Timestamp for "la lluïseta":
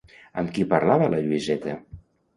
1.15-1.77